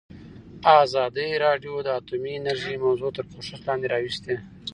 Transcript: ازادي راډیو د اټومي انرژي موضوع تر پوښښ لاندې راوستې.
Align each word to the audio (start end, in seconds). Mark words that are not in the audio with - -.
ازادي 0.83 1.29
راډیو 1.45 1.73
د 1.83 1.87
اټومي 1.99 2.31
انرژي 2.39 2.75
موضوع 2.85 3.09
تر 3.17 3.23
پوښښ 3.31 3.59
لاندې 3.67 3.87
راوستې. 3.93 4.35